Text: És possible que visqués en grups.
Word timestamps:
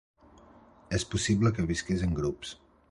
És 0.99 1.05
possible 1.11 1.53
que 1.59 1.67
visqués 1.73 2.07
en 2.09 2.21
grups. 2.23 2.61